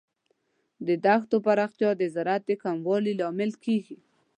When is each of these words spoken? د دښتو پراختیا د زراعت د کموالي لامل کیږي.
د 0.87 0.89
دښتو 1.05 1.35
پراختیا 1.45 1.89
د 1.97 2.03
زراعت 2.15 2.43
د 2.47 2.51
کموالي 2.63 3.13
لامل 3.21 3.51
کیږي. 3.63 3.97